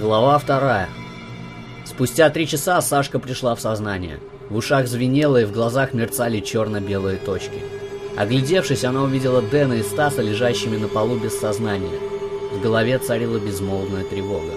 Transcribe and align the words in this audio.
Глава 0.00 0.38
вторая. 0.38 0.88
Спустя 1.84 2.30
три 2.30 2.46
часа 2.46 2.80
Сашка 2.80 3.18
пришла 3.18 3.54
в 3.54 3.60
сознание. 3.60 4.18
В 4.48 4.56
ушах 4.56 4.88
звенело 4.88 5.36
и 5.36 5.44
в 5.44 5.52
глазах 5.52 5.92
мерцали 5.92 6.40
черно-белые 6.40 7.18
точки. 7.18 7.60
Оглядевшись, 8.16 8.84
она 8.84 9.02
увидела 9.02 9.42
Дэна 9.42 9.74
и 9.74 9.82
Стаса, 9.82 10.22
лежащими 10.22 10.78
на 10.78 10.88
полу 10.88 11.18
без 11.18 11.38
сознания. 11.38 11.98
В 12.50 12.62
голове 12.62 12.98
царила 12.98 13.38
безмолвная 13.38 14.04
тревога. 14.04 14.54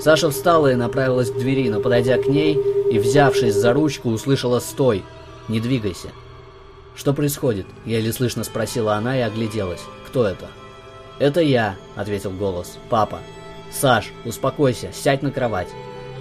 Саша 0.00 0.30
встала 0.30 0.70
и 0.70 0.76
направилась 0.76 1.32
к 1.32 1.36
двери, 1.36 1.68
но 1.68 1.80
подойдя 1.80 2.16
к 2.18 2.28
ней 2.28 2.56
и 2.92 3.00
взявшись 3.00 3.54
за 3.54 3.72
ручку, 3.72 4.10
услышала 4.10 4.60
«Стой! 4.60 5.02
Не 5.48 5.58
двигайся!» 5.58 6.10
«Что 6.94 7.12
происходит?»— 7.12 7.66
еле 7.84 8.12
слышно 8.12 8.44
спросила 8.44 8.94
она 8.94 9.18
и 9.18 9.22
огляделась. 9.22 9.82
«Кто 10.06 10.24
это?» 10.24 10.46
«Это 11.18 11.40
я»,— 11.40 11.74
ответил 11.96 12.30
голос. 12.30 12.78
«Папа». 12.88 13.18
«Саш, 13.74 14.12
успокойся, 14.24 14.90
сядь 14.92 15.22
на 15.22 15.32
кровать. 15.32 15.68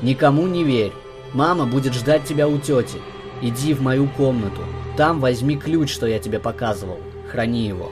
Никому 0.02 0.48
не 0.48 0.64
верь. 0.64 0.92
Мама 1.34 1.66
будет 1.66 1.94
ждать 1.94 2.26
тебя 2.26 2.48
у 2.48 2.58
тети. 2.58 2.98
Иди 3.42 3.74
в 3.74 3.82
мою 3.82 4.08
комнату. 4.08 4.62
Там 4.98 5.20
возьми 5.20 5.56
ключ, 5.56 5.94
что 5.94 6.08
я 6.08 6.20
тебе 6.20 6.40
показывал. 6.40 6.98
Храни 7.32 7.68
его. 7.68 7.92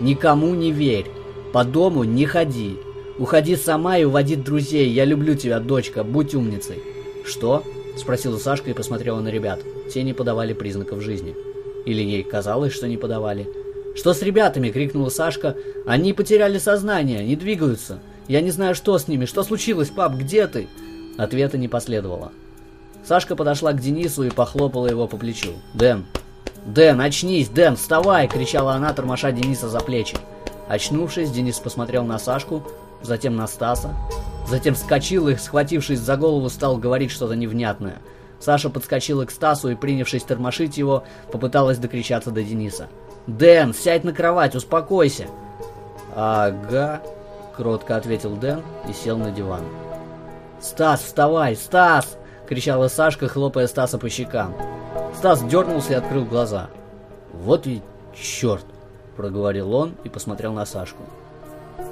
Никому 0.00 0.54
не 0.54 0.70
верь. 0.70 1.06
По 1.52 1.64
дому 1.64 2.04
не 2.04 2.24
ходи. 2.24 2.78
Уходи 3.18 3.56
сама 3.56 3.98
и 3.98 4.04
уводи 4.04 4.36
друзей. 4.36 4.88
Я 4.90 5.04
люблю 5.04 5.34
тебя, 5.34 5.60
дочка. 5.60 6.04
Будь 6.04 6.34
умницей». 6.34 6.82
«Что?»— 7.24 7.64
спросила 7.96 8.38
Сашка 8.38 8.70
и 8.70 8.74
посмотрела 8.74 9.20
на 9.20 9.28
ребят. 9.28 9.60
Те 9.92 10.02
не 10.02 10.12
подавали 10.12 10.52
признаков 10.52 11.00
жизни. 11.00 11.36
Или 11.84 12.02
ей 12.02 12.22
казалось, 12.22 12.72
что 12.72 12.86
не 12.86 12.96
подавали. 12.96 13.48
«Что 13.94 14.12
с 14.12 14.22
ребятами?»— 14.22 14.70
крикнула 14.70 15.08
Сашка. 15.08 15.56
«Они 15.86 16.12
потеряли 16.12 16.58
сознание, 16.58 17.24
не 17.24 17.36
двигаются. 17.36 18.00
Я 18.28 18.40
не 18.40 18.50
знаю, 18.50 18.74
что 18.74 18.98
с 18.98 19.08
ними. 19.08 19.26
Что 19.26 19.42
случилось, 19.42 19.90
пап? 19.90 20.14
Где 20.14 20.46
ты?» 20.46 20.68
Ответа 21.18 21.58
не 21.58 21.68
последовало. 21.68 22.32
Сашка 23.04 23.36
подошла 23.36 23.72
к 23.72 23.80
Денису 23.80 24.24
и 24.24 24.30
похлопала 24.30 24.86
его 24.86 25.06
по 25.06 25.16
плечу. 25.16 25.52
«Дэн! 25.74 26.06
Дэн, 26.64 27.00
очнись! 27.00 27.48
Дэн, 27.48 27.76
вставай!»— 27.76 28.26
кричала 28.32 28.72
она, 28.72 28.92
тормоша 28.94 29.30
Дениса 29.30 29.68
за 29.68 29.80
плечи. 29.80 30.16
Очнувшись, 30.68 31.30
Денис 31.30 31.58
посмотрел 31.58 32.04
на 32.04 32.18
Сашку, 32.18 32.62
затем 33.02 33.36
на 33.36 33.46
Стаса. 33.46 33.94
Затем 34.48 34.74
вскочил 34.74 35.28
и, 35.28 35.36
схватившись 35.36 36.00
за 36.00 36.16
голову, 36.16 36.48
стал 36.48 36.78
говорить 36.78 37.10
что-то 37.10 37.34
невнятное. 37.34 37.98
Саша 38.40 38.70
подскочила 38.70 39.26
к 39.26 39.30
Стасу 39.30 39.70
и, 39.70 39.74
принявшись 39.74 40.22
тормошить 40.22 40.76
его, 40.76 41.04
попыталась 41.30 41.78
докричаться 41.78 42.30
до 42.30 42.42
Дениса. 42.42 42.88
«Дэн, 43.26 43.74
сядь 43.74 44.04
на 44.04 44.12
кровать, 44.12 44.54
успокойся!» 44.54 45.26
«Ага»,— 46.14 47.00
кротко 47.56 47.96
ответил 47.96 48.36
Дэн 48.36 48.62
и 48.88 48.92
сел 48.92 49.16
на 49.16 49.30
диван. 49.30 49.62
«Стас, 50.60 51.02
вставай! 51.02 51.56
Стас!»— 51.56 52.16
кричала 52.48 52.88
Сашка, 52.88 53.28
хлопая 53.28 53.66
Стаса 53.66 53.98
по 53.98 54.08
щекам. 54.08 54.54
Стас 55.14 55.42
дернулся 55.42 55.92
и 55.92 55.96
открыл 55.96 56.24
глаза. 56.24 56.68
«Вот 57.32 57.66
ведь 57.66 57.82
черт!»— 58.14 58.64
проговорил 59.16 59.74
он 59.74 59.94
и 60.04 60.08
посмотрел 60.08 60.52
на 60.52 60.64
Сашку. 60.64 61.02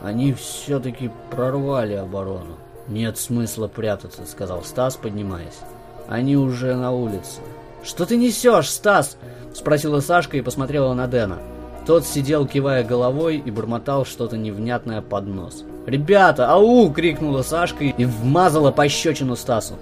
«Они 0.03 0.33
все-таки 0.33 1.11
прорвали 1.31 1.95
оборону. 1.95 2.57
Нет 2.89 3.19
смысла 3.19 3.69
прятаться»,— 3.69 4.25
сказал 4.27 4.63
Стас, 4.65 4.97
поднимаясь. 4.97 5.61
«Они 6.09 6.37
уже 6.37 6.75
на 6.75 6.93
улице». 6.93 7.41
«Что 7.83 8.07
ты 8.07 8.17
несешь, 8.17 8.71
Стас?»— 8.71 9.17
спросила 9.55 10.01
Сашка 10.01 10.37
и 10.37 10.43
посмотрела 10.43 10.95
на 10.95 11.07
Дэна. 11.07 11.39
Тот 11.87 12.07
сидел, 12.07 12.47
кивая 12.47 12.85
головой, 12.85 13.43
и 13.45 13.51
бормотал 13.51 14.05
что-то 14.05 14.37
невнятное 14.37 15.03
под 15.03 15.27
нос. 15.27 15.65
«Ребята, 15.87 16.53
ау!»— 16.53 16.93
крикнула 16.95 17.43
Сашка 17.43 17.85
и 17.85 18.05
вмазала 18.05 18.71
пощечину 18.71 19.35
Стасу. 19.35 19.75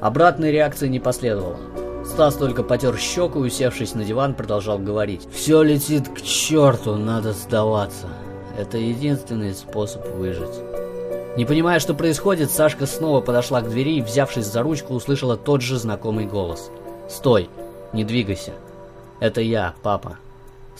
Обратной 0.00 0.52
реакции 0.52 0.88
не 0.88 1.00
последовало. 1.00 1.56
Стас 2.04 2.34
только 2.34 2.62
потер 2.62 2.98
щеку, 2.98 3.38
усевшись 3.38 3.94
на 3.94 4.04
диван, 4.04 4.34
продолжал 4.34 4.78
говорить. 4.78 5.26
«Все 5.32 5.62
летит 5.62 6.08
к 6.08 6.20
черту, 6.20 6.96
надо 6.96 7.32
сдаваться. 7.32 8.08
Это 8.58 8.76
единственный 8.76 9.54
способ 9.54 10.06
выжить». 10.16 10.60
Не 11.36 11.44
понимая, 11.46 11.78
что 11.78 11.94
происходит, 11.94 12.50
Сашка 12.50 12.86
снова 12.86 13.20
подошла 13.20 13.62
к 13.62 13.70
двери 13.70 13.98
и, 13.98 14.02
взявшись 14.02 14.46
за 14.46 14.62
ручку, 14.62 14.94
услышала 14.94 15.36
тот 15.36 15.62
же 15.62 15.78
знакомый 15.78 16.26
голос. 16.26 16.70
«Стой! 17.08 17.48
Не 17.92 18.04
двигайся! 18.04 18.52
Это 19.20 19.40
я, 19.40 19.74
папа!» 19.82 20.18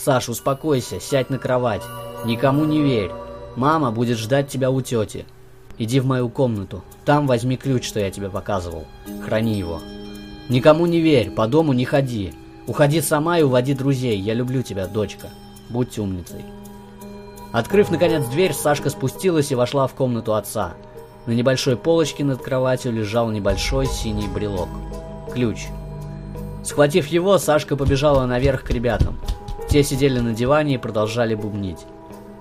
«Саш, 0.03 0.31
успокойся, 0.31 0.99
сядь 0.99 1.29
на 1.29 1.37
кровать. 1.37 1.83
Никому 2.25 2.65
не 2.65 2.81
верь. 2.81 3.11
Мама 3.55 3.91
будет 3.91 4.17
ждать 4.17 4.49
тебя 4.49 4.71
у 4.71 4.81
тети. 4.81 5.27
Иди 5.77 6.01
в 6.01 6.07
мою 6.07 6.31
комнату. 6.31 6.83
Там 7.05 7.27
возьми 7.27 7.59
ключ, 7.59 7.87
что 7.87 8.01
я 8.01 8.11
тебе 8.11 8.31
показывал. 8.31 8.87
Храни 9.27 9.59
его. 9.59 9.81
Никому 10.49 10.87
не 10.87 11.01
верь, 11.01 11.31
по 11.31 11.47
дому 11.47 11.75
не 11.75 11.85
ходи. 11.85 12.33
Уходи 12.67 13.03
сама 13.03 13.39
и 13.39 13.43
уводи 13.43 13.75
друзей. 13.75 14.19
Я 14.19 14.33
люблю 14.33 14.63
тебя, 14.63 14.87
дочка. 14.87 15.29
Будь 15.69 15.99
умницей». 15.99 16.47
Открыв, 17.53 17.91
наконец, 17.91 18.27
дверь, 18.27 18.55
Сашка 18.55 18.89
спустилась 18.89 19.53
и 19.53 19.55
вошла 19.55 19.87
в 19.87 19.93
комнату 19.93 20.35
отца. 20.35 20.75
На 21.27 21.33
небольшой 21.33 21.77
полочке 21.77 22.25
над 22.25 22.41
кроватью 22.41 22.93
лежал 22.93 23.31
небольшой 23.31 23.87
синий 23.87 24.29
брелок. 24.29 24.69
Ключ. 25.35 25.67
Схватив 26.65 27.07
его, 27.09 27.37
Сашка 27.37 27.77
побежала 27.77 28.25
наверх 28.25 28.63
к 28.63 28.71
ребятам. 28.71 29.19
Те 29.71 29.85
сидели 29.85 30.19
на 30.19 30.35
диване 30.35 30.75
и 30.75 30.79
продолжали 30.79 31.37
бубнить. 31.37 31.87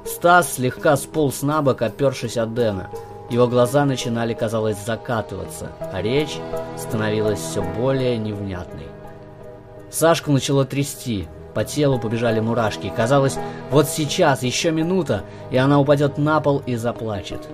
Стас 0.03 0.53
слегка 0.53 0.97
сполз 0.97 1.43
на 1.43 1.61
бок, 1.61 1.83
опершись 1.83 2.37
от 2.37 2.55
Дэна. 2.55 2.89
Его 3.29 3.45
глаза 3.45 3.85
начинали, 3.85 4.33
казалось, 4.33 4.83
закатываться, 4.83 5.71
а 5.93 6.01
речь 6.01 6.39
становилась 6.75 7.39
все 7.39 7.61
более 7.61 8.17
невнятной. 8.17 8.87
Сашку 9.91 10.31
начало 10.31 10.65
трясти, 10.65 11.27
по 11.53 11.63
телу 11.63 11.99
побежали 11.99 12.39
мурашки. 12.39 12.91
Казалось, 12.95 13.37
вот 13.69 13.87
сейчас, 13.87 14.41
еще 14.41 14.71
минута, 14.71 15.23
и 15.51 15.57
она 15.57 15.79
упадет 15.79 16.17
на 16.17 16.39
пол 16.41 16.63
и 16.65 16.75
заплачет. 16.75 17.47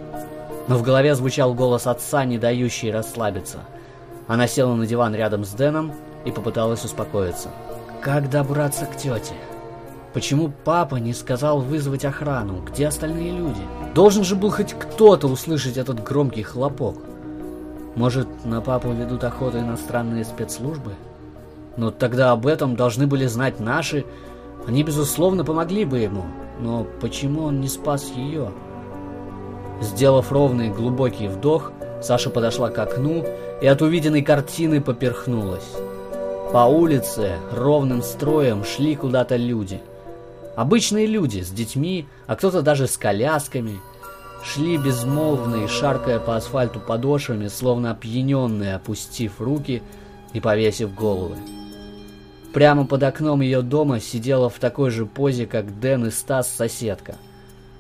Но 0.69 0.77
в 0.77 0.83
голове 0.83 1.15
звучал 1.15 1.53
голос 1.53 1.85
отца, 1.85 2.23
не 2.23 2.37
дающий 2.37 2.91
расслабиться. 2.91 3.59
Она 4.29 4.47
села 4.47 4.73
на 4.73 4.87
диван 4.87 5.13
рядом 5.13 5.43
с 5.43 5.49
Дэном 5.49 5.91
и 6.23 6.31
попыталась 6.31 6.85
успокоиться. 6.85 7.49
«Как 8.01 8.29
добраться 8.29 8.85
к 8.85 8.95
тете?» 8.95 9.33
Почему 10.15 10.49
папа 10.63 10.95
не 10.95 11.13
сказал 11.13 11.59
вызвать 11.59 12.05
охрану? 12.05 12.61
Где 12.61 12.87
остальные 12.87 13.33
люди? 13.33 13.59
Должен 13.93 14.23
же 14.23 14.37
был 14.37 14.49
хоть 14.49 14.71
кто-то 14.71 15.27
услышать 15.27 15.75
этот 15.75 16.01
громкий 16.01 16.41
хлопок. 16.41 16.95
Может, 17.95 18.25
на 18.45 18.61
папу 18.61 18.93
ведут 18.93 19.25
охоту 19.25 19.59
иностранные 19.59 20.23
спецслужбы? 20.23 20.93
Но 21.75 21.91
тогда 21.91 22.31
об 22.31 22.47
этом 22.47 22.77
должны 22.77 23.07
были 23.07 23.25
знать 23.25 23.59
наши. 23.59 24.05
Они, 24.65 24.83
безусловно, 24.83 25.43
помогли 25.43 25.83
бы 25.83 25.99
ему. 25.99 26.23
Но 26.61 26.87
почему 27.01 27.43
он 27.43 27.59
не 27.59 27.67
спас 27.67 28.09
ее? 28.15 28.53
Сделав 29.81 30.31
ровный 30.31 30.69
глубокий 30.69 31.27
вдох, 31.27 31.73
Саша 32.01 32.29
подошла 32.29 32.69
к 32.69 32.79
окну 32.79 33.25
и 33.61 33.67
от 33.67 33.81
увиденной 33.81 34.21
картины 34.21 34.79
поперхнулась. 34.79 35.75
По 36.53 36.59
улице 36.59 37.33
ровным 37.51 38.01
строем 38.01 38.63
шли 38.63 38.95
куда-то 38.95 39.35
люди– 39.35 39.81
Обычные 40.55 41.05
люди 41.05 41.41
с 41.41 41.49
детьми, 41.49 42.07
а 42.27 42.35
кто-то 42.35 42.61
даже 42.61 42.87
с 42.87 42.97
колясками, 42.97 43.79
шли 44.43 44.77
безмолвные, 44.77 45.67
шаркая 45.67 46.19
по 46.19 46.35
асфальту 46.37 46.79
подошвами, 46.79 47.47
словно 47.47 47.91
опьяненные, 47.91 48.75
опустив 48.75 49.41
руки 49.41 49.83
и 50.33 50.39
повесив 50.39 50.93
головы. 50.95 51.35
Прямо 52.53 52.85
под 52.85 53.03
окном 53.03 53.41
ее 53.41 53.61
дома 53.61 53.99
сидела 53.99 54.49
в 54.49 54.59
такой 54.59 54.89
же 54.89 55.05
позе, 55.05 55.45
как 55.45 55.79
Дэн 55.81 56.05
и 56.07 56.11
Стас 56.11 56.47
соседка. 56.47 57.15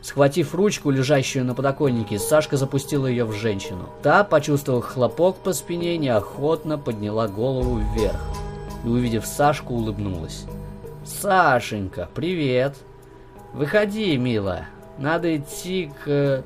Схватив 0.01 0.53
ручку, 0.53 0.91
лежащую 0.91 1.45
на 1.45 1.55
подоконнике, 1.55 2.19
Сашка 2.19 2.57
запустила 2.57 3.07
ее 3.07 3.23
в 3.23 3.31
женщину. 3.31 3.89
Та, 4.03 4.23
почувствовав 4.25 4.85
хлопок 4.85 5.37
по 5.37 5.53
спине, 5.53 5.97
неохотно 5.97 6.77
подняла 6.77 7.27
голову 7.27 7.79
вверх 7.79 8.19
и, 8.83 8.87
увидев 8.87 9.25
Сашку, 9.25 9.73
улыбнулась. 9.73 10.45
«Сашенька, 11.05 12.09
привет!» 12.15 12.75
«Выходи, 13.53 14.17
милая, 14.17 14.69
надо 14.97 15.37
идти 15.37 15.91
к...» 16.03 16.43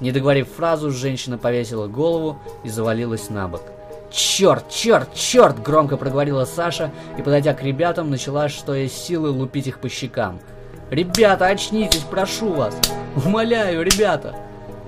Не 0.00 0.12
договорив 0.12 0.48
фразу, 0.48 0.90
женщина 0.90 1.38
повесила 1.38 1.86
голову 1.86 2.38
и 2.64 2.68
завалилась 2.68 3.30
на 3.30 3.48
бок. 3.48 3.62
«Черт, 4.10 4.68
черт, 4.68 5.14
черт!»– 5.14 5.62
громко 5.64 5.96
проговорила 5.96 6.44
Саша 6.44 6.92
и, 7.16 7.22
подойдя 7.22 7.54
к 7.54 7.62
ребятам, 7.62 8.10
начала, 8.10 8.50
что 8.50 8.74
есть 8.74 9.02
силы, 9.02 9.30
лупить 9.30 9.68
их 9.68 9.80
по 9.80 9.88
щекам. 9.88 10.38
«Ребята, 10.90 11.46
очнитесь, 11.46 12.04
прошу 12.08 12.52
вас! 12.52 12.78
Умоляю, 13.24 13.82
ребята!» 13.82 14.36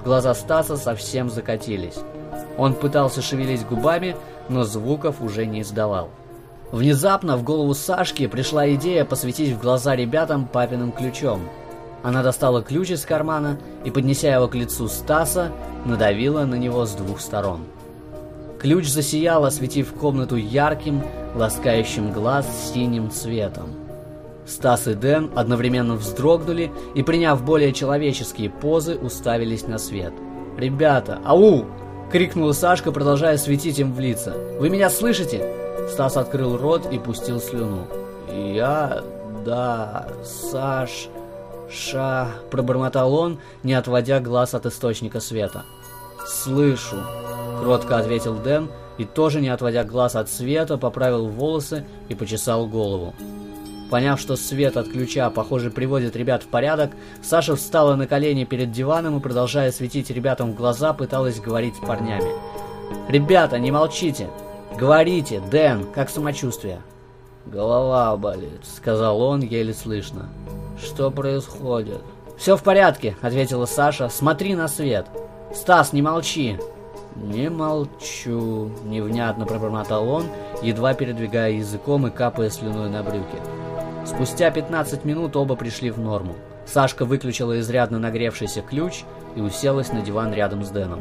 Глаза 0.05 0.35
Стаса 0.35 0.77
совсем 0.77 1.31
закатились. 1.31 1.97
Он 2.59 2.75
пытался 2.75 3.23
шевелить 3.23 3.67
губами, 3.67 4.15
но 4.51 4.63
звуков 4.65 5.23
уже 5.23 5.47
не 5.47 5.63
издавал. 5.63 6.11
Внезапно 6.73 7.37
в 7.37 7.45
голову 7.45 7.75
Сашки 7.75 8.27
пришла 8.27 8.69
идея 8.75 9.05
посветить 9.05 9.53
в 9.53 9.61
глаза 9.61 9.95
ребятам 9.95 10.47
папиным 10.47 10.91
ключом. 10.91 11.43
Она 12.03 12.23
достала 12.23 12.63
ключ 12.63 12.91
из 12.91 13.05
кармана 13.05 13.59
и, 13.85 13.91
поднеся 13.91 14.33
его 14.33 14.49
к 14.49 14.55
лицу 14.55 14.89
Стаса, 14.89 15.53
надавила 15.85 16.45
на 16.45 16.57
него 16.57 16.85
с 16.85 16.93
двух 16.93 17.21
сторон. 17.21 17.61
Ключ 18.61 18.89
засиял, 18.89 19.45
осветив 19.45 19.93
комнату 19.93 20.37
ярким, 20.37 21.03
ласкающим 21.35 22.13
глаз 22.13 22.47
синим 22.73 23.11
цветом. 23.11 23.71
Стас 24.47 24.87
и 24.87 24.95
Дэн 24.95 25.31
одновременно 25.35 25.95
вздрогнули 25.95 26.71
и, 26.95 27.03
приняв 27.03 27.45
более 27.45 27.73
человеческие 27.73 28.51
позы, 28.51 28.97
уставились 28.97 29.67
на 29.67 29.79
свет. 29.79 30.13
«Ребята, 30.57 31.21
ау!»— 31.25 31.65
крикнула 32.13 32.53
Сашка, 32.53 32.93
продолжая 32.93 33.37
светить 33.37 33.79
им 33.79 33.93
в 33.93 34.01
лица. 34.01 34.35
«Вы 34.59 34.71
меня 34.71 34.89
слышите?» 34.91 35.66
Стас 35.89 36.17
открыл 36.17 36.57
рот 36.57 36.93
и 36.93 36.99
пустил 36.99 37.41
слюну. 37.41 37.87
«Я... 38.29 39.03
да... 39.45 40.09
Саш... 40.25 41.09
ша...»— 41.71 42.29
пробормотал 42.51 43.15
он, 43.15 43.39
не 43.63 43.75
отводя 43.75 44.21
глаз 44.21 44.55
от 44.55 44.67
источника 44.67 45.21
света. 45.21 45.65
«Слышу»,— 46.27 46.97
кротко 47.61 47.99
ответил 47.99 48.35
Дэн 48.35 48.69
и 48.99 49.05
тоже, 49.05 49.41
не 49.41 49.49
отводя 49.49 49.85
глаз 49.85 50.17
от 50.17 50.29
света, 50.29 50.79
поправил 50.79 51.29
волосы 51.29 51.85
и 52.09 52.15
почесал 52.15 52.67
голову. 52.67 53.15
Поняв, 53.91 54.19
что 54.19 54.35
свет 54.35 54.77
от 54.77 54.89
ключа, 54.89 55.31
похоже, 55.31 55.71
приводит 55.71 56.17
ребят 56.17 56.43
в 56.43 56.49
порядок, 56.49 56.91
Саша 57.23 57.55
встала 57.55 57.95
на 57.95 58.09
колени 58.09 58.45
перед 58.45 58.73
диваном 58.73 59.17
и, 59.17 59.21
продолжая 59.21 59.71
светить 59.71 60.11
ребятам 60.11 60.53
в 60.53 60.57
глаза, 60.57 60.93
пыталась 60.93 61.41
говорить 61.41 61.77
с 61.77 61.87
парнями. 61.87 62.31
«Ребята, 63.09 63.59
не 63.59 63.71
молчите! 63.71 64.29
Говорите, 64.79 65.41
Дэн, 65.41 65.85
как 65.93 66.11
самочувствие?» 66.11 66.81
«Голова 67.47 68.17
болит»,— 68.17 68.61
сказал 68.65 69.21
он, 69.21 69.41
еле 69.41 69.73
слышно. 69.73 70.29
«Что 70.79 71.11
происходит?» 71.11 72.03
«Все 72.37 72.57
в 72.57 72.63
порядке»,— 72.63 73.17
ответила 73.23 73.67
Саша. 73.67 74.09
«Смотри 74.09 74.55
на 74.55 74.69
свет». 74.69 75.07
«Стас, 75.55 75.93
не 75.93 76.03
молчи!» 76.03 76.59
«Не 77.17 77.49
молчу»,— 77.49 78.71
невнятно 78.85 79.47
пробормотал 79.47 80.07
он, 80.07 80.25
едва 80.63 80.93
передвигая 80.93 81.53
языком 81.53 82.07
и 82.07 82.11
капая 82.11 82.51
слюной 82.51 82.91
на 82.91 83.03
брюки. 83.03 83.39
Спустя 84.05 84.51
15 84.51 85.05
минут 85.07 85.35
оба 85.35 85.57
пришли 85.57 85.91
в 85.91 85.99
норму. 85.99 86.35
Сашка 86.67 87.07
выключила 87.07 87.59
изрядно 87.59 87.99
нагревшийся 87.99 88.61
ключ 88.61 89.05
и 89.35 89.41
уселась 89.41 89.93
на 89.93 90.03
диван 90.03 90.35
рядом 90.35 90.63
с 90.63 90.69
Дэном. 90.69 91.01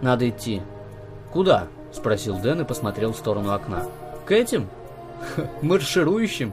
«Надо 0.00 0.28
идти». 0.28 0.62
«Куда?»– 1.30 1.66
спросил 1.92 2.38
Дэн 2.38 2.62
и 2.62 2.64
посмотрел 2.64 3.12
в 3.12 3.16
сторону 3.16 3.52
окна. 3.52 3.84
«К 4.26 4.32
этим? 4.32 4.68
Марширующим?» 5.62 6.52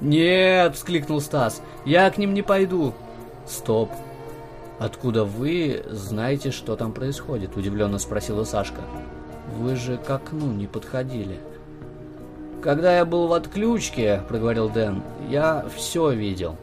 «Нет!»– 0.00 0.74
вскликнул 0.76 1.20
Стас. 1.20 1.62
«Я 1.84 2.10
к 2.10 2.18
ним 2.18 2.34
не 2.34 2.42
пойду!» 2.42 2.92
«Стоп! 3.46 3.90
Откуда 4.78 5.24
вы 5.24 5.84
знаете, 5.90 6.50
что 6.50 6.74
там 6.74 6.92
происходит?»– 6.92 7.50
удивленно 7.56 7.98
спросила 7.98 8.44
Сашка. 8.44 8.80
«Вы 9.58 9.76
же 9.76 9.96
к 9.96 10.10
окну 10.10 10.52
не 10.52 10.66
подходили». 10.66 11.38
«Когда 12.62 12.96
я 12.96 13.04
был 13.04 13.26
в 13.26 13.32
отключке,— 13.32 14.22
проговорил 14.28 14.68
Дэн,— 14.68 15.02
я 15.28 15.66
все 15.74 16.10
видел. 16.10 16.56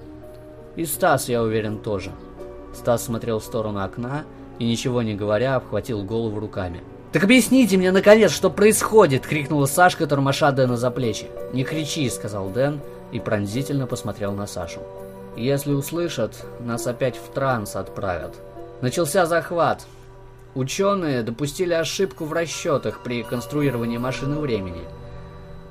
И 0.75 0.86
Стас, 0.86 1.27
я 1.27 1.44
уверен, 1.44 1.77
тоже». 1.77 2.12
Стас 2.74 3.04
смотрел 3.04 3.39
в 3.39 3.44
сторону 3.44 3.83
окна 3.83 4.24
и, 4.60 4.66
ничего 4.66 5.01
не 5.01 5.16
говоря, 5.16 5.56
обхватил 5.56 6.04
голову 6.04 6.39
руками. 6.39 6.81
«Так 7.12 7.24
объясните 7.24 7.78
мне, 7.78 7.92
наконец, 7.92 8.32
что 8.32 8.50
происходит!»— 8.50 9.26
крикнула 9.28 9.66
Сашка, 9.66 10.06
тормоша 10.06 10.52
Дэна 10.52 10.78
за 10.78 10.92
плечи. 10.92 11.28
«Не 11.54 11.64
кричи!»— 11.64 12.10
сказал 12.12 12.50
Дэн 12.50 12.80
и 13.12 13.20
пронзительно 13.20 13.88
посмотрел 13.88 14.34
на 14.34 14.46
Сашу. 14.46 14.82
«Если 15.36 15.74
услышат, 15.74 16.46
нас 16.60 16.86
опять 16.86 17.18
в 17.18 17.34
транс 17.34 17.76
отправят». 17.76 18.36
Начался 18.82 19.26
захват. 19.26 19.86
Ученые 20.56 21.24
допустили 21.24 21.74
ошибку 21.74 22.26
в 22.26 22.34
расчетах 22.34 23.00
при 23.04 23.24
конструировании 23.24 23.98
машины 23.98 24.40
времени— 24.40 24.84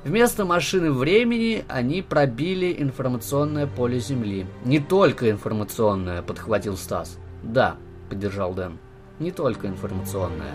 Вместо 0.03 0.45
машины 0.45 0.93
времени 0.93 1.65
они 1.67 2.01
пробили 2.01 2.73
информационное 2.79 3.67
поле 3.67 3.99
Земли. 3.99 4.45
Не 4.63 4.79
только 4.79 5.29
информационное, 5.29 6.21
подхватил 6.21 6.77
Стас. 6.77 7.17
Да, 7.43 7.75
поддержал 8.09 8.53
Дэн. 8.53 8.77
Не 9.19 9.31
только 9.31 9.67
информационное. 9.67 10.53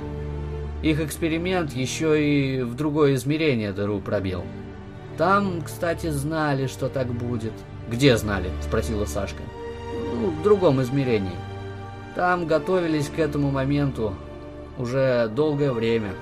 Их 0.84 1.00
эксперимент 1.00 1.72
еще 1.72 2.22
и 2.22 2.62
в 2.62 2.74
другое 2.76 3.14
измерение 3.14 3.72
дыру 3.72 4.00
пробил. 4.00 4.44
Там, 5.16 5.62
кстати, 5.62 6.10
знали, 6.10 6.66
что 6.66 6.88
так 6.88 7.08
будет. 7.08 7.52
Где 7.88 8.16
знали? 8.16 8.50
Спросила 8.62 9.04
Сашка. 9.04 9.42
Ну, 10.14 10.30
в 10.30 10.42
другом 10.42 10.82
измерении. 10.82 11.36
Там 12.14 12.46
готовились 12.46 13.08
к 13.08 13.18
этому 13.18 13.50
моменту 13.50 14.14
уже 14.78 15.28
долгое 15.34 15.72
время 15.72 16.12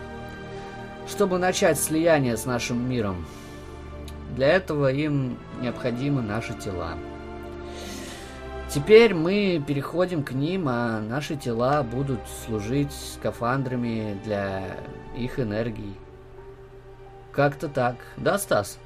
чтобы 1.08 1.38
начать 1.38 1.78
слияние 1.78 2.36
с 2.36 2.46
нашим 2.46 2.88
миром. 2.88 3.24
Для 4.34 4.48
этого 4.48 4.90
им 4.90 5.36
необходимы 5.60 6.22
наши 6.22 6.54
тела. 6.54 6.94
Теперь 8.72 9.12
мы 9.12 9.62
переходим 9.66 10.22
к 10.22 10.32
ним, 10.32 10.66
а 10.66 10.98
наши 11.00 11.36
тела 11.36 11.82
будут 11.82 12.20
служить 12.46 12.90
скафандрами 12.90 14.18
для 14.24 14.78
их 15.14 15.38
энергии. 15.38 15.94
Как-то 17.32 17.68
так. 17.68 17.96
Да, 18.16 18.38
Стас? 18.38 18.78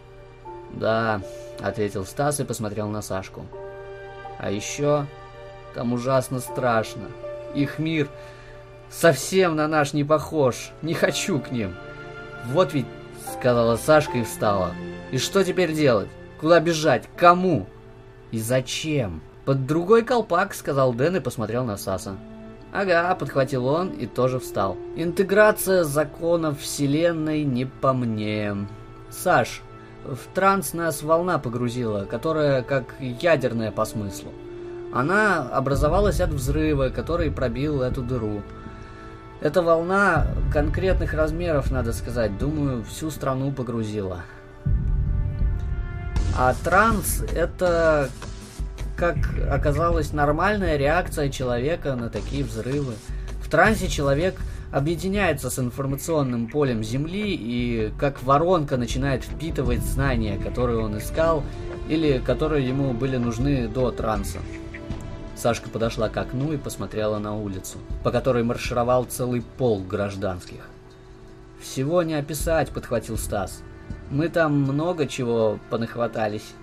Да, 0.72 1.22
ответил 1.60 2.04
Стас 2.04 2.40
и 2.40 2.44
посмотрел 2.44 2.88
на 2.88 3.00
Сашку. 3.00 3.46
А 4.38 4.50
еще 4.50 5.06
там 5.72 5.92
ужасно 5.92 6.40
страшно. 6.40 7.04
Их 7.54 7.78
мир 7.78 8.08
совсем 8.90 9.54
на 9.54 9.68
наш 9.68 9.92
не 9.92 10.02
похож. 10.02 10.72
Не 10.82 10.94
хочу 10.94 11.38
к 11.38 11.52
ним. 11.52 11.76
«Вот 12.46 12.74
ведь»,— 12.74 12.86
сказала 13.38 13.76
Сашка 13.76 14.18
и 14.18 14.24
встала. 14.24 14.72
«И 15.12 15.18
что 15.18 15.44
теперь 15.44 15.72
делать? 15.72 16.08
Куда 16.40 16.58
бежать? 16.58 17.04
Кому? 17.16 17.66
И 18.32 18.38
зачем?» 18.38 19.22
«Под 19.46 19.64
другой 19.64 20.02
колпак»,— 20.02 20.54
сказал 20.54 20.93
Дэн 20.93 21.16
и 21.16 21.20
посмотрел 21.20 21.64
на 21.64 21.76
Саса. 21.76 22.16
«Ага»,— 22.72 23.14
подхватил 23.19 23.66
он 23.66 23.90
и 23.90 24.06
тоже 24.06 24.40
встал. 24.40 24.76
«Интеграция 24.96 25.84
законов 25.84 26.60
Вселенной 26.60 27.44
не 27.44 27.64
по 27.64 27.93
мне». 27.93 28.54
«Саш, 29.08 29.62
в 30.04 30.19
транс 30.34 30.75
нас 30.75 31.02
волна 31.02 31.38
погрузила, 31.38 32.04
которая 32.04 32.62
как 32.62 32.96
ядерная 33.00 33.70
по 33.70 33.84
смыслу. 33.84 34.32
Она 34.93 35.48
образовалась 35.48 36.20
от 36.20 36.31
взрыва, 36.31 36.88
который 36.91 37.31
пробил 37.31 37.82
эту 37.82 38.03
дыру. 38.03 38.43
Эта 39.41 39.62
волна 39.62 40.26
конкретных 40.53 41.12
размеров, 41.12 41.70
надо 41.70 41.93
сказать, 41.93 42.36
думаю, 42.36 42.82
всю 42.84 43.10
страну 43.10 43.53
погрузила. 43.53 44.22
А 46.38 46.55
транс 46.65 47.22
это, 47.34 48.10
как 48.96 49.17
оказалось, 49.50 50.12
нормальная 50.12 50.76
реакция 50.76 51.29
человека 51.29 51.94
на 51.94 52.08
такие 52.08 52.44
взрывы. 52.44 52.94
В 53.43 53.48
трансе 53.48 53.88
человек 53.88 54.41
объединяется 54.72 55.50
с 55.50 55.58
информационным 55.58 56.48
полем 56.48 56.82
Земли 56.82 57.34
и 57.34 57.93
как 57.98 58.22
воронка 58.22 58.76
начинает 58.76 59.22
впитывать 59.22 59.82
знания, 59.82 60.38
которые 60.38 60.81
он 60.81 60.98
искал 60.98 61.44
или 61.88 62.19
которые 62.19 62.67
ему 62.67 62.93
были 62.93 63.17
нужны 63.17 63.69
до 63.69 63.91
транса. 63.93 64.38
Сашка 65.36 65.69
подошла 65.69 66.08
к 66.08 66.17
окну 66.17 66.53
и 66.53 66.56
посмотрела 66.56 67.19
на 67.19 67.36
улицу, 67.36 67.79
по 68.03 68.10
которой 68.10 68.43
маршировал 68.43 69.05
целый 69.05 69.43
полк 69.58 69.86
гражданских. 69.86 70.69
«Всего 71.60 72.03
не 72.03 72.15
описать»,— 72.15 72.70
подхватил 72.74 73.19
Стас. 73.19 73.62
«Мы 74.10 74.29
там 74.29 74.58
много 74.58 75.06
чего 75.06 75.58
понахватались. 75.70 76.55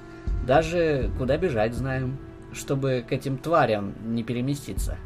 Даже 0.45 1.09
куда 1.17 1.37
бежать 1.37 1.73
знаем, 1.73 2.17
чтобы 2.53 3.03
к 3.07 3.11
этим 3.11 3.37
тварям 3.37 3.93
не 4.05 4.23
переместиться». 4.23 4.97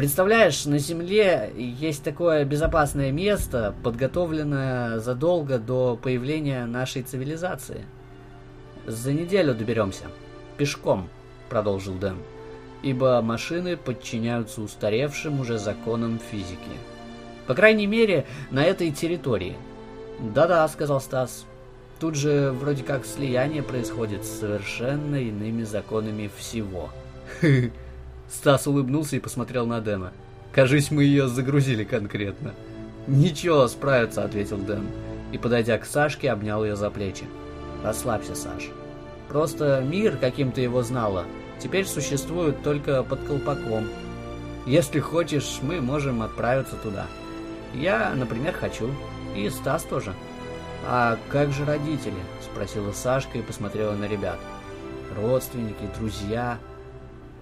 Представляешь, 0.00 0.64
на 0.64 0.78
Земле 0.78 1.52
есть 1.54 2.02
такое 2.02 2.46
безопасное 2.46 3.12
место, 3.12 3.74
подготовленное 3.82 4.98
задолго 4.98 5.58
до 5.58 5.98
появления 6.02 6.64
нашей 6.64 7.02
цивилизации. 7.02 7.84
За 8.86 9.12
неделю 9.12 9.54
доберемся. 9.54 10.06
Пешком 10.56 11.10
продолжил 11.50 11.96
Дэн, 11.96 12.16
ибо 12.82 13.20
машины 13.20 13.76
подчиняются 13.76 14.62
устаревшим 14.62 15.38
уже 15.40 15.58
законам 15.58 16.18
физики. 16.30 16.78
По 17.46 17.54
крайней 17.54 17.86
мере, 17.86 18.24
на 18.50 18.64
этой 18.64 18.92
территории. 18.92 19.56
Да-да, 20.18 20.66
сказал 20.68 21.02
Стас. 21.02 21.44
Тут 22.00 22.14
же 22.14 22.52
вроде 22.52 22.82
как 22.82 23.04
слияние 23.04 23.62
происходит 23.62 24.24
с 24.24 24.40
совершенно 24.40 25.16
иными 25.16 25.64
законами 25.64 26.30
всего. 26.34 26.88
Стас 28.30 28.66
улыбнулся 28.66 29.16
и 29.16 29.20
посмотрел 29.20 29.66
на 29.66 29.82
Дэна. 29.82 30.12
Кажись, 30.50 30.90
мы 30.90 31.04
ее 31.04 31.28
загрузили 31.28 31.84
конкретно. 31.84 32.54
Ничего, 33.06 33.68
справится, 33.68 34.24
ответил 34.24 34.56
Дэн. 34.56 34.86
И, 35.32 35.38
подойдя 35.38 35.76
к 35.76 35.84
Сашке, 35.84 36.30
обнял 36.30 36.64
ее 36.64 36.74
за 36.74 36.90
плечи. 36.90 37.24
Расслабься, 37.84 38.34
Саш. 38.34 38.70
Просто 39.28 39.84
мир, 39.86 40.16
каким 40.16 40.52
ты 40.52 40.62
его 40.62 40.82
знала, 40.82 41.26
теперь 41.58 41.86
существуют 41.86 42.62
только 42.62 43.02
под 43.02 43.20
колпаком. 43.24 43.86
Если 44.66 45.00
хочешь, 45.00 45.58
мы 45.60 45.82
можем 45.82 46.22
отправиться 46.22 46.76
туда. 46.76 47.06
Я, 47.74 48.14
например, 48.14 48.54
хочу. 48.54 48.90
И 49.36 49.50
Стас 49.50 49.84
тоже. 49.84 50.14
А 50.86 51.18
как 51.28 51.52
же 51.52 51.64
родители? 51.64 52.14
Спросила 52.42 52.92
Сашка 52.92 53.38
и 53.38 53.42
посмотрела 53.42 53.94
на 53.94 54.06
ребят. 54.06 54.38
Родственники, 55.16 55.88
друзья. 55.98 56.58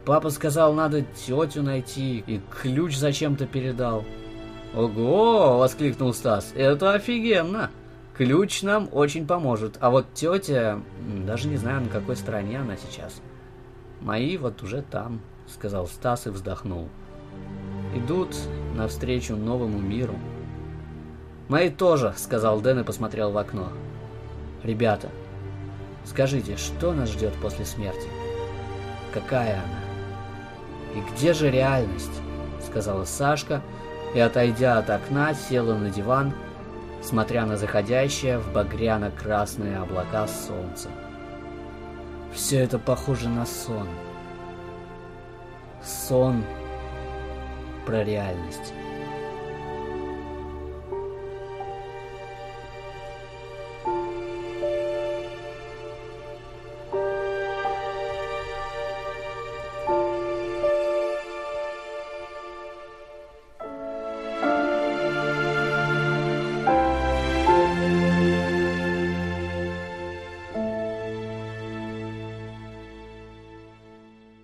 Папа 0.05 0.31
сказал, 0.31 0.73
надо 0.73 1.03
тетю 1.03 1.63
найти, 1.63 2.25
и 2.27 2.41
ключ 2.63 2.97
зачем-то 2.97 3.47
передал. 3.47 4.05
Ого! 4.75 5.59
воскликнул 5.59 6.15
Стас. 6.15 6.53
Это 6.55 6.93
офигенно! 6.93 7.71
Ключ 8.15 8.63
нам 8.63 8.89
очень 8.91 9.27
поможет. 9.27 9.77
А 9.81 9.91
вот 9.91 10.07
тетя, 10.13 10.81
даже 11.27 11.49
не 11.49 11.57
знаю, 11.57 11.83
на 11.83 11.89
какой 11.89 12.17
стороне 12.17 12.59
она 12.59 12.77
сейчас. 12.77 13.23
Мои 14.01 14.37
вот 14.37 14.63
уже 14.63 14.83
там, 14.83 15.21
сказал 15.47 15.87
Стас 15.87 16.27
и 16.27 16.31
вздохнул. 16.31 16.89
Идут 17.95 18.35
навстречу 18.75 19.37
новому 19.37 19.79
миру. 19.79 20.19
Мои 21.49 21.71
тоже, 21.71 22.13
сказал 22.17 22.61
Дэн 22.61 22.81
и 22.81 22.85
посмотрел 22.85 23.31
в 23.31 23.39
окно. 23.39 23.69
Ребята, 24.63 25.09
скажите, 26.05 26.57
что 26.59 26.93
нас 26.93 27.11
ждет 27.11 27.33
после 27.41 27.65
смерти? 27.65 28.09
Какая 29.15 29.55
она? 29.55 31.01
И 31.01 31.13
где 31.13 31.33
же 31.33 31.51
реальность? 31.51 32.21
Сказала 32.67 33.05
Сашка 33.05 33.63
и, 34.15 34.21
отойдя 34.21 34.79
от 34.79 34.91
окна, 34.91 35.33
села 35.33 35.75
на 35.75 35.89
диван, 35.89 36.35
смотря 37.03 37.47
на 37.47 37.57
заходящее 37.57 38.39
в 38.39 38.53
багряно-красные 38.53 39.79
облака 39.79 40.27
солнца. 40.27 40.91
Все 42.35 42.59
это 42.59 42.79
похоже 42.79 43.31
на 43.31 43.47
сон. 43.47 43.89
Сон 45.83 46.45
про 47.87 48.05
реальность. 48.05 48.75